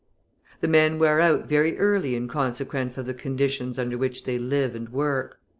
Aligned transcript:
The 0.61 0.67
men 0.67 0.97
wear 0.97 1.19
out 1.19 1.45
very 1.45 1.77
early 1.77 2.15
in 2.15 2.27
consequence 2.27 2.97
of 2.97 3.05
the 3.05 3.13
conditions 3.13 3.77
under 3.77 3.99
which 3.99 4.23
they 4.23 4.39
live 4.39 4.73
and 4.73 4.89
work. 4.89 5.39